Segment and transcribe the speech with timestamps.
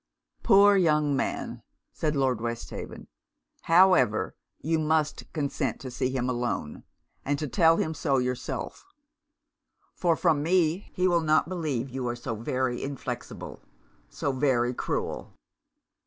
[0.41, 1.61] 'Poor young man!'
[1.93, 3.05] said Lord Westhaven.
[3.61, 6.85] 'However you must consent to see him alone,
[7.23, 8.83] and to tell him so yourself;
[9.93, 13.61] for from me he will not believe you so very inflexible
[14.09, 15.35] so very cruel.'